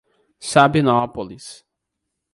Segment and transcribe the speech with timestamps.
[0.51, 1.63] Sabinópolis